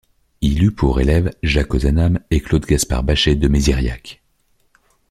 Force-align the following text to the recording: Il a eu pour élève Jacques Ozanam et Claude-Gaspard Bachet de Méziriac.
Il 0.41 0.61
a 0.61 0.63
eu 0.63 0.71
pour 0.71 0.99
élève 0.99 1.31
Jacques 1.43 1.75
Ozanam 1.75 2.19
et 2.31 2.39
Claude-Gaspard 2.39 3.03
Bachet 3.03 3.35
de 3.35 3.47
Méziriac. 3.47 4.19